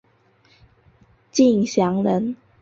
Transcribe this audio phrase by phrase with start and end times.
[1.31, 2.35] 敬翔人。